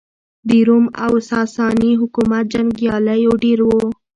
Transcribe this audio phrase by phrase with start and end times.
[0.47, 3.85] د روم او ساسا ني حکومت جنګیالېیو ډېر وو.